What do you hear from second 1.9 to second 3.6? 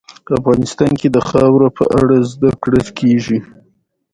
اړه زده کړه کېږي.